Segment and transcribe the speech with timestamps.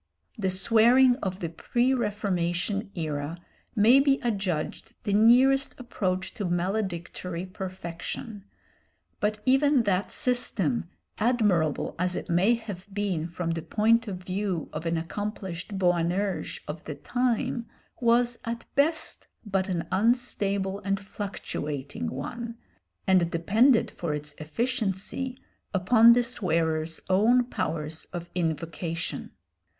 [0.35, 3.37] The swearing of the pre Reformation era
[3.75, 8.43] may be adjudged the nearest approach to maledictory perfection,
[9.19, 14.69] but even that system, admirable as it may have been from the point of view
[14.73, 17.67] of an accomplished Boanerges of the time,
[17.99, 22.57] was at best but an unstable and fluctuating one,
[23.05, 25.37] and depended for its efficiency
[25.75, 29.29] upon the swearer's own powers of invocation.